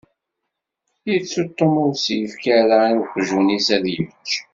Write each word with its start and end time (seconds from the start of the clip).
Yettu 1.09 1.43
Tom 1.57 1.73
ur 1.85 1.93
s-yefki 2.03 2.49
ara 2.61 2.79
i 2.91 2.93
weqjun-is 3.01 3.67
ad 3.75 3.85
yečč. 3.93 4.29